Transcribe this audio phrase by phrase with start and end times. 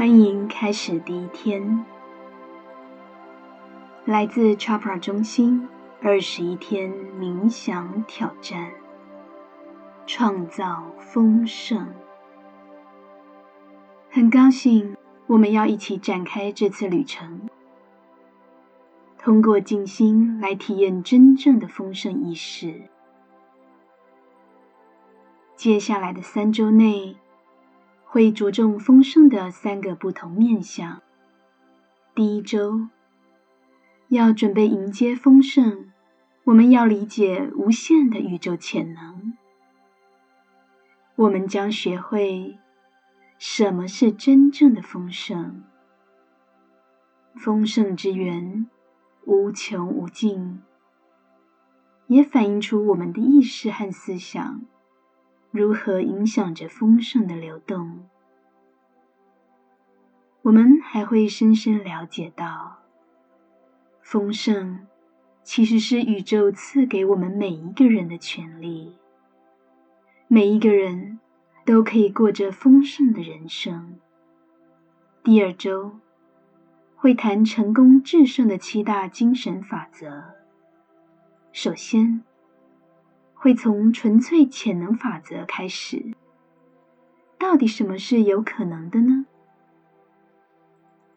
[0.00, 1.84] 欢迎开始第一天。
[4.06, 5.68] 来自 Chopra 中心
[6.00, 8.72] 二十一天冥想挑战，
[10.06, 11.86] 创造丰盛。
[14.08, 17.50] 很高兴我们要一起展开这次旅程，
[19.18, 22.88] 通过静心来体验真正的丰盛意识。
[25.56, 27.16] 接下来的三周内，
[28.12, 31.00] 会着重丰盛的三个不同面向。
[32.12, 32.88] 第一周。
[34.08, 35.92] 要准备迎接丰盛，
[36.42, 39.34] 我们要理解无限的宇宙潜能。
[41.14, 42.58] 我们将学会
[43.38, 45.62] 什么是真正的丰盛。
[47.36, 48.68] 丰盛之源
[49.24, 50.60] 无穷无尽，
[52.08, 54.62] 也反映出我们的意识和思想
[55.50, 58.08] 如何影响着丰盛的流动。
[60.42, 62.78] 我们还会深深了解到。
[64.00, 64.86] 丰盛
[65.42, 68.96] 其实是宇宙赐给我们每一个人的权利。
[70.28, 71.18] 每一个人
[71.64, 73.98] 都可以过着丰盛的人生。
[75.22, 75.98] 第二周
[76.94, 80.22] 会谈成功制胜的七大精神法则。
[81.52, 82.22] 首先
[83.40, 86.14] 会从纯粹潜能法则开始。
[87.38, 89.26] 到底什么是有可能的呢？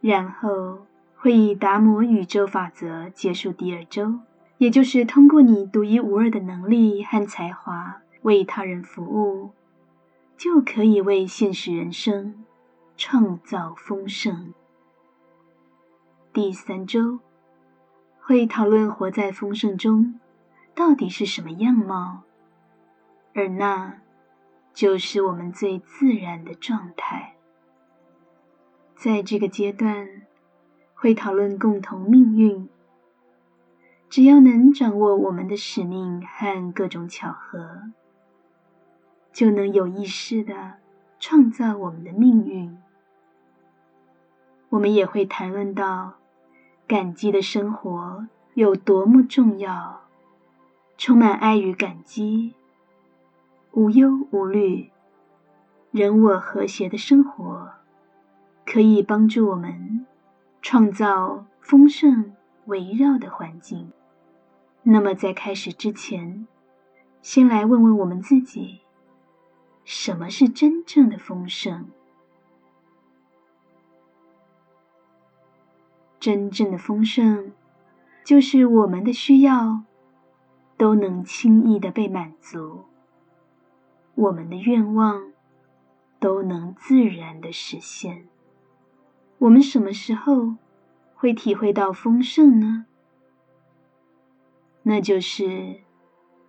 [0.00, 0.86] 然后。
[1.16, 4.20] 会以达摩宇宙法则结束第二周，
[4.58, 9.52] 也就是通过你独一无二的能力和才华为他人服务，
[10.36, 12.44] 就可以为现实人生
[12.98, 14.52] 创造丰盛。
[16.30, 17.20] 第三周
[18.20, 20.20] 会讨论活在丰盛中
[20.74, 22.22] 到底是什么样貌，
[23.34, 24.00] 而那
[24.72, 27.34] 就是我们最自然的状态。
[28.96, 30.22] 在这个阶段。
[30.96, 32.66] 会讨论共同命运。
[34.08, 37.92] 只要能掌握我们的使命和各种巧合，
[39.30, 40.76] 就能有意识的
[41.20, 42.78] 创造我们的命运。
[44.70, 46.14] 我们也会谈论到
[46.86, 50.03] 感激的生活有多么重要，
[50.96, 52.54] 充满爱与感激，
[53.72, 54.90] 无忧无虑，
[55.90, 57.72] 人我和谐的生活，
[58.64, 60.06] 可以帮助我们。
[60.62, 62.32] 创造丰盛
[62.64, 63.92] 围绕的环境。
[64.82, 66.46] 那么，在开始之前，
[67.20, 68.80] 先来问问我们自己：
[69.84, 71.90] 什么是真正的丰盛？
[76.18, 77.52] 真正的丰盛，
[78.24, 79.82] 就是我们的需要
[80.84, 82.84] 都能轻易的被满足，
[84.16, 85.32] 我们的愿望
[86.20, 88.28] 都能自然的实现。
[89.38, 90.56] 我们什么时候
[91.14, 92.84] 会体会到丰盛呢？
[94.82, 95.80] 那就是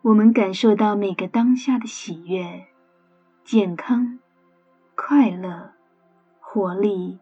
[0.00, 2.68] 我们感受到每个当下的喜悦、
[3.44, 4.18] 健康、
[4.94, 5.72] 快乐、
[6.40, 7.18] 活力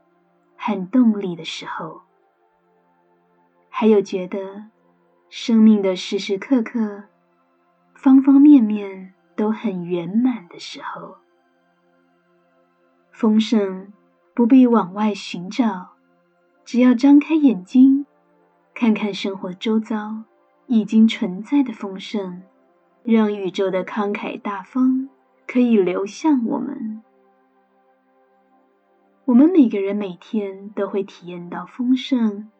[0.57, 2.03] 和动力的时候，
[3.69, 4.67] 还有觉得
[5.31, 7.05] 生命的时时刻刻、
[7.95, 11.17] 方方面面都很圆满的时候，
[13.11, 13.91] 丰盛。
[14.33, 15.91] 不必往外寻找，
[16.65, 18.07] 只要张开眼睛，
[18.73, 20.23] 看看生活周遭
[20.67, 22.41] 已经存在的丰盛，
[23.03, 25.11] 让宇宙的慷慨大方
[25.47, 27.03] 可以流向我们。
[29.27, 32.51] 我们每个人每天都会体验到丰盛，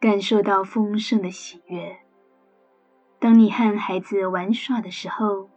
[0.00, 1.98] 感受到丰盛的喜悦。
[3.18, 5.48] 当你和孩子玩耍的时候，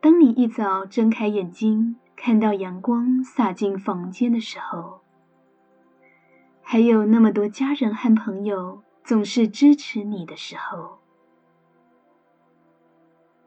[0.00, 1.96] 当你一早睁开眼睛。
[2.14, 5.00] 看到阳光洒进房间的时候，
[6.62, 11.00] 还有那么多家人和朋友总是支持你的时候，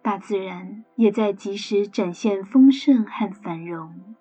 [0.01, 4.15] 大自然也在及时展现丰盛和繁荣。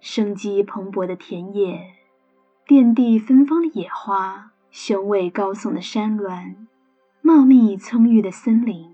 [0.00, 1.94] 生机蓬勃的田野，
[2.66, 6.56] 遍地芬芳的野花，雄伟高耸的山峦，
[7.20, 8.90] 茂密葱郁的森林，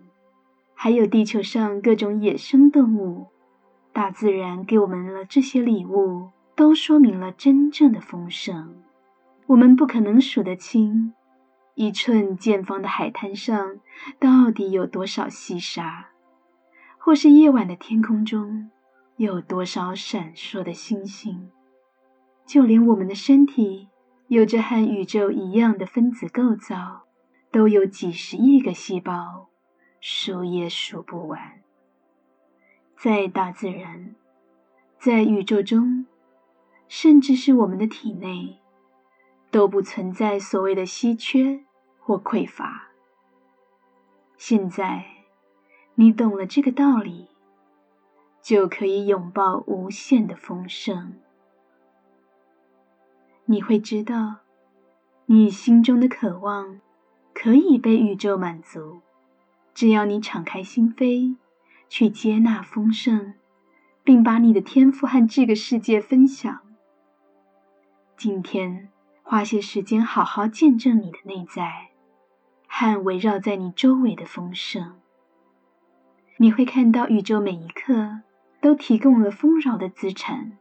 [0.75, 3.29] 还有地球上各种野生动物。
[3.93, 8.75] 大自然给我们了这些礼物，都说明了真正的丰盛。
[9.47, 11.13] 我们不可能数得清，
[11.77, 13.79] 一寸见方的海滩上
[14.19, 16.09] 到底有多少细沙，
[16.99, 18.69] 或是夜晚的天空中
[19.17, 21.53] 有多少闪烁的星星。
[22.47, 23.89] 就连我们的身体，
[24.29, 27.05] 有着和宇宙一样的分子构造，
[27.53, 29.49] 都有几十亿个细胞，
[30.01, 31.63] 数也数不完。
[32.97, 34.15] 在大自然，
[34.99, 36.07] 在宇宙中，
[36.89, 38.59] 甚至是我们的体内，
[39.51, 41.65] 都不存在所谓的稀缺
[41.99, 42.89] 或匮乏。
[44.37, 45.05] 现在
[45.95, 47.29] 你懂了这个道理，
[48.43, 51.21] 就可以拥抱无限的丰盛。
[53.51, 54.37] 你会知道，
[55.27, 56.81] 你心中的渴望
[57.35, 59.01] 可以被宇宙满足，
[59.75, 61.35] 只要你敞开心扉，
[61.89, 63.35] 去接纳丰盛，
[64.05, 66.61] 并把你的天赋和这个世界分享。
[68.17, 68.89] 今天，
[69.25, 71.89] 花些时间好好见证你的内在
[72.69, 74.95] 和围绕在你周围的丰盛。
[76.37, 78.21] 你会看到宇宙每一刻
[78.61, 80.57] 都提供了丰饶的资产。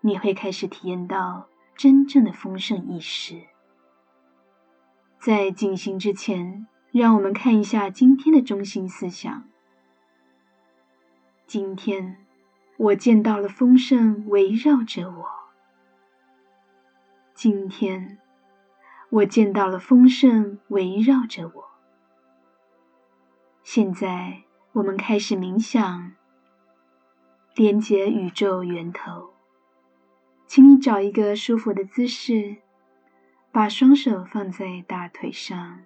[0.00, 1.46] 你会开始体验到
[1.80, 3.40] 真正的丰盛意识。
[5.18, 9.48] 在进行之前，让我们看一下今天的中心思想。
[11.46, 12.26] 今天，
[12.76, 15.26] 我见到了丰盛围绕着我。
[17.32, 18.18] 今天，
[19.08, 21.64] 我见到了丰盛围绕着我。
[23.62, 24.42] 现在，
[24.72, 26.12] 我们开始冥想，
[27.54, 29.32] 连接宇宙源头。
[30.50, 32.56] 请你找一个舒服的姿势，
[33.52, 35.82] 把双手放在大腿上，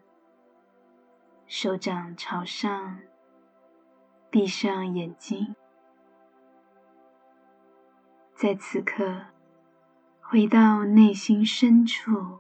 [1.47, 3.01] 手掌朝上，
[4.31, 5.55] 闭上眼睛，
[8.35, 9.27] 在此刻。
[10.23, 12.39] 回到内心深处，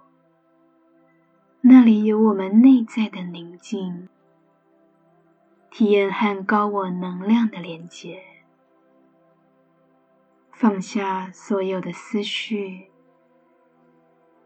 [1.61, 4.09] 那里有我们内在的宁静，
[5.71, 8.34] 体验和高我能量的连接。
[10.65, 12.89] 放下所有的思绪，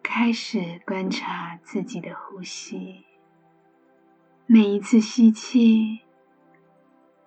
[0.02, 3.04] 开始观察自己的呼吸。
[4.44, 6.00] 每一次吸气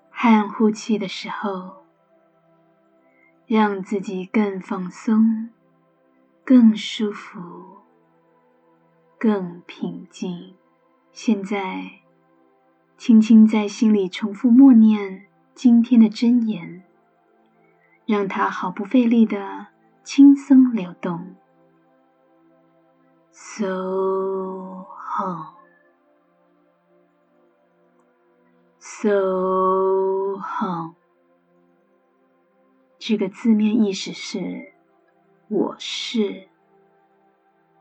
[0.09, 1.85] 和呼气的时候，
[3.47, 5.51] 让自己更放松。
[6.43, 7.77] 更舒服，
[9.17, 10.55] 更平静。
[11.13, 12.01] 现在，
[12.97, 16.83] 轻轻在心里重复默念今天的真言，
[18.11, 19.67] 让它毫不费力的
[20.03, 21.33] 轻松流动。
[23.31, 24.85] So
[25.17, 25.53] home,
[28.77, 30.95] so home。
[32.99, 34.73] 这个字面意思是。
[35.47, 36.49] 我是。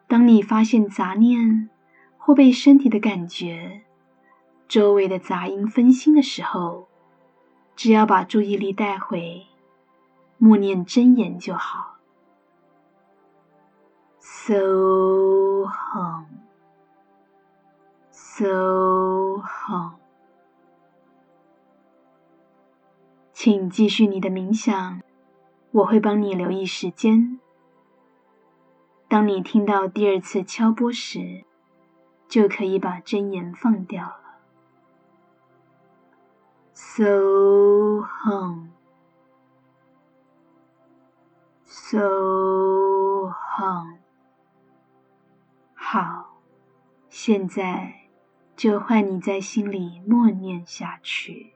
[0.06, 1.70] 当你发现杂念
[2.16, 3.82] 或被身体的感觉、
[4.68, 6.86] 周围的杂音分心的时候，
[7.74, 9.46] 只要把注意力带回，
[10.42, 11.98] 默念真言就好。
[14.18, 16.26] So home,
[18.10, 19.98] so home。
[23.34, 25.02] 请继续你的冥想，
[25.72, 27.38] 我会帮你留意时间。
[29.08, 31.44] 当你听到第二次敲钵时，
[32.28, 34.40] 就可以把真言放掉了。
[36.72, 38.70] So home,
[41.90, 43.98] so home。
[45.74, 46.36] 好，
[47.08, 47.92] 现在
[48.54, 51.52] 就换你在心里默念下去。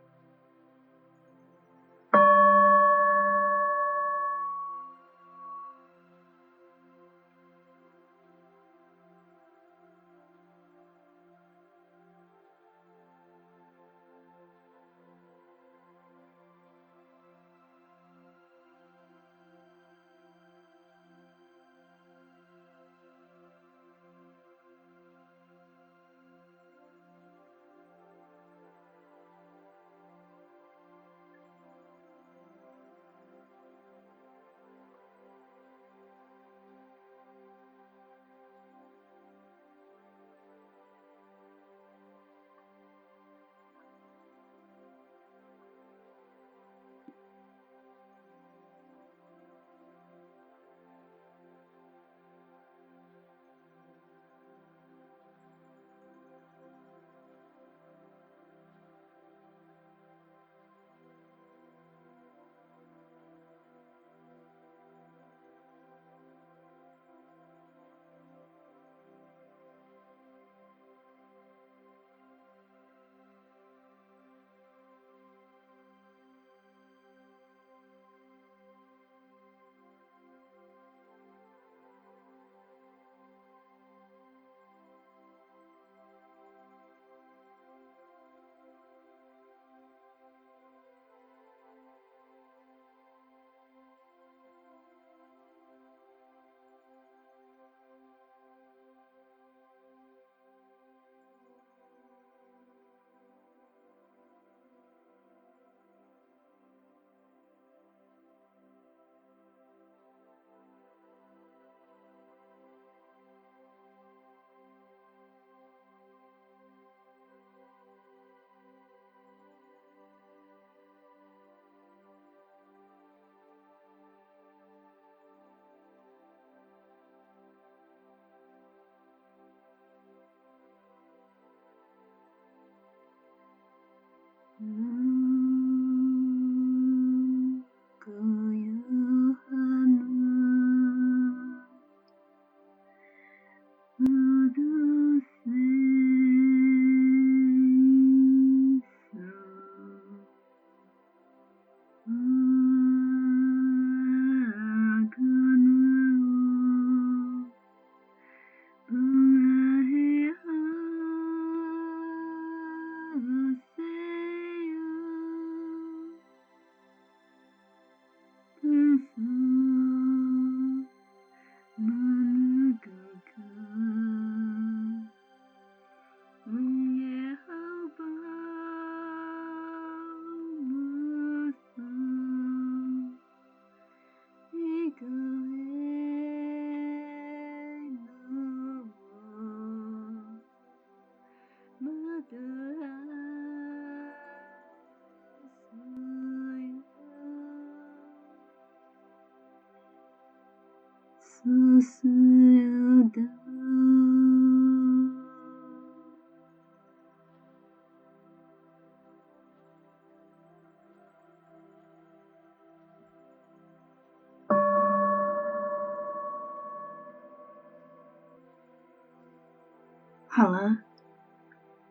[220.27, 220.79] 好了，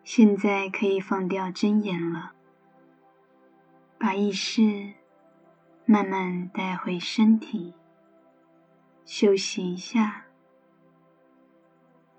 [0.04, 2.32] 现在可以放掉针眼了，
[4.00, 4.94] 把意识
[5.86, 7.76] 慢慢带回身体，
[9.06, 10.26] 休息一下，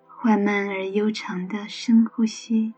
[0.06, 2.74] 缓慢而悠长的深呼吸。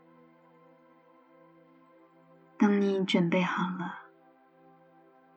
[2.57, 3.99] 当你准备好了，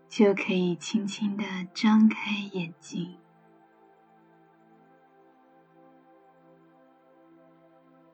[0.08, 3.16] 就可以轻轻的张开眼睛。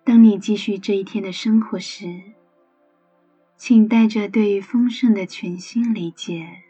[0.02, 2.34] 当你继续这一天的生活时，
[3.56, 6.62] 请带着对于丰盛的全新理解，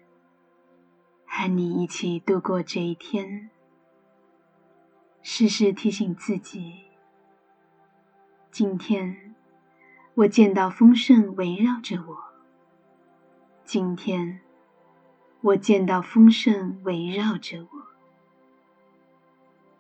[1.26, 3.50] 和你一起度过这一天。
[5.28, 6.84] 时时提醒自己：
[8.52, 9.34] 今天
[10.14, 12.14] 我见到丰盛围绕着我；
[13.64, 14.38] 今天
[15.40, 17.68] 我见到丰盛围绕着我；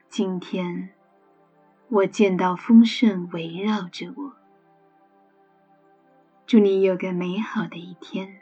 [0.08, 0.90] 今天。
[1.88, 4.32] 我见到丰盛围绕着我，
[6.44, 8.40] 祝你有个美好的一天。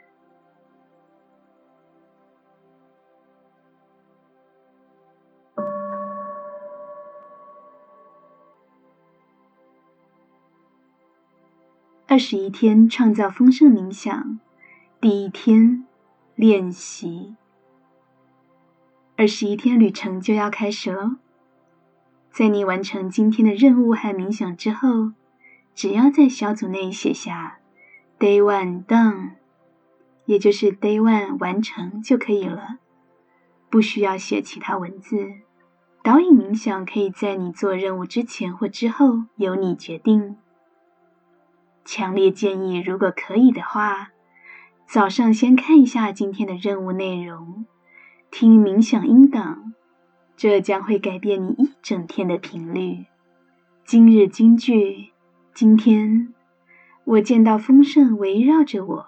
[12.15, 14.39] 二十一天创造丰盛冥想，
[15.01, 15.85] 第一天
[16.35, 17.35] 练习，
[19.17, 21.17] 二十一天旅程就要开始喽。
[22.31, 25.11] 在你完成今天的任务和冥想之后，
[25.73, 27.57] 只要在小组内写下
[28.17, 29.31] “Day One Done”，
[30.25, 32.77] 也就是 “Day One” 完成就可以了，
[33.69, 35.33] 不需要写其他文字。
[36.01, 40.37] 导引冥想可以在你做任务之前或之后，由你决定。
[41.85, 44.09] 强烈建议，如果可以的话，
[44.87, 47.65] 早上先看一下今天的任务内容，
[48.31, 49.73] 听冥想音档。
[50.35, 53.05] 这将会改变你一整天的频率。
[53.85, 55.11] 今日金句：
[55.53, 56.33] 今天
[57.05, 59.05] 我见到丰盛围绕着我。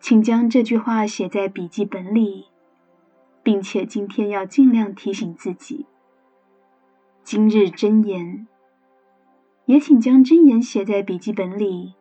[0.00, 2.46] 请将这句话写在笔记本里，
[3.42, 5.84] 并且今天要尽量提醒自己。
[7.22, 8.46] 今日真言，
[9.68, 11.92] 也请将真言写在笔记本里。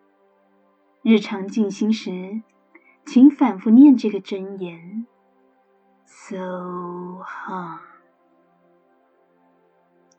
[1.01, 2.41] 日常静心时，
[3.05, 5.05] 请反复念这个真言。
[6.05, 7.79] So ha。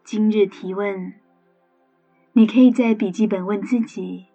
[0.04, 1.14] 今日提问：
[2.34, 4.26] 你可以在笔记本问自己，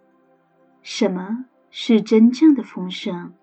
[0.81, 3.33] 什么是真正的丰盛？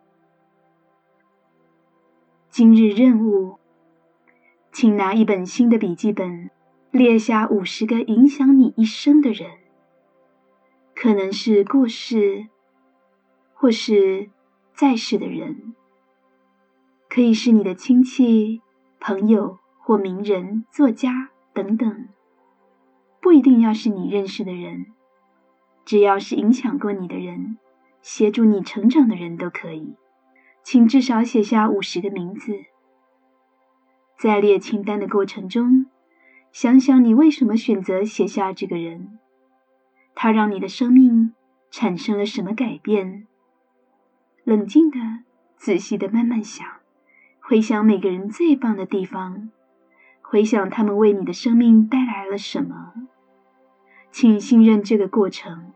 [2.49, 3.61] 今日任务，
[4.73, 6.51] 请拿一本新的笔记本，
[6.91, 9.60] 列下五十个影响你一生的人，
[11.03, 12.49] 可能是过世，
[13.55, 14.29] 或是
[14.75, 15.75] 在世的人。
[17.09, 18.61] 可以是你的亲戚、
[19.01, 22.09] 朋友或名人、作家等等，
[23.23, 24.89] 不一定要是你认识的人，
[25.87, 27.57] 只要是影响过你的人、
[28.03, 29.95] 协助你成长的人都可以。
[30.63, 32.53] 请至少写下五十个名字。
[34.19, 35.87] 在列清单的过程中，
[36.53, 39.19] 想想你为什么选择写下这个人，
[40.15, 41.35] 它让你的生命
[41.71, 43.27] 产生了什么改变。
[44.45, 44.99] 冷静的、
[45.57, 46.67] 仔细的慢慢想。
[47.41, 49.51] 回想每个人最棒的地方，
[50.23, 52.93] 回想他们为你的生命带来了什么，
[54.13, 55.73] 请信任这个过程。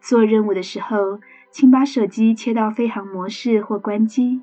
[0.00, 1.18] 做任务的时候，
[1.50, 4.42] 请把手机切到飞行模式或关机，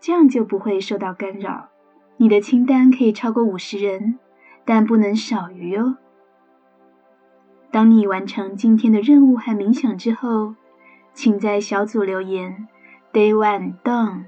[0.00, 1.68] 这样就不会受到干扰。
[2.16, 4.18] 你的清单可以超过五十人，
[4.64, 5.98] 但不能少于哦。
[7.72, 10.56] 当你完成今天的任务和冥想之后，
[11.14, 12.66] 请在小组留言
[13.12, 14.24] “Day One Done”，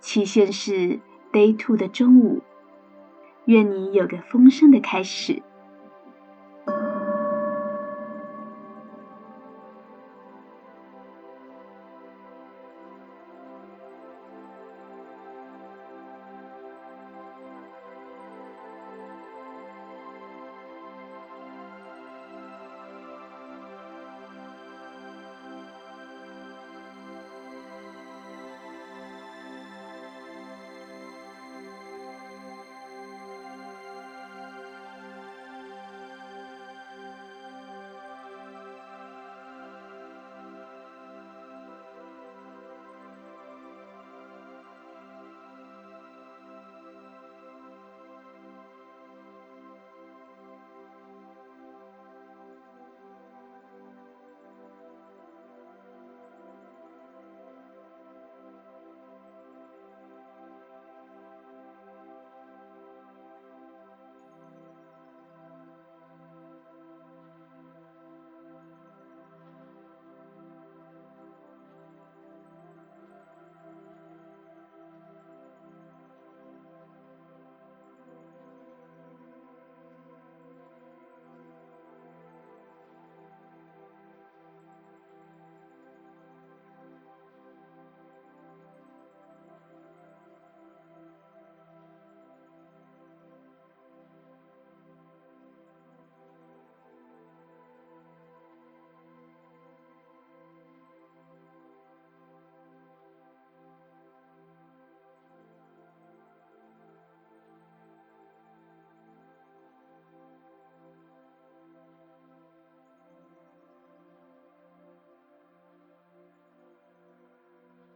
[0.00, 0.98] 期限是
[1.32, 2.42] Day Two 的中午。
[3.44, 5.42] 愿你有个丰盛的开始。